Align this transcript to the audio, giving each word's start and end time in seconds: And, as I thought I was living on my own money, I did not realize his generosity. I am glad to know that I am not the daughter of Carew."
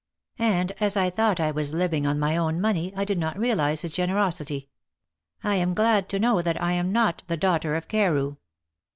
And, 0.39 0.71
as 0.79 0.97
I 0.97 1.11
thought 1.11 1.39
I 1.39 1.51
was 1.51 1.75
living 1.75 2.07
on 2.07 2.17
my 2.17 2.35
own 2.35 2.59
money, 2.59 2.91
I 2.95 3.05
did 3.05 3.19
not 3.19 3.37
realize 3.37 3.83
his 3.83 3.93
generosity. 3.93 4.67
I 5.43 5.57
am 5.57 5.75
glad 5.75 6.09
to 6.09 6.19
know 6.19 6.41
that 6.41 6.59
I 6.59 6.71
am 6.71 6.91
not 6.91 7.23
the 7.27 7.37
daughter 7.37 7.75
of 7.75 7.87
Carew." 7.87 8.37